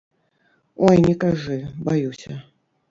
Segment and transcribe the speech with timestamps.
[0.87, 2.41] Ой, не кажы, баюся.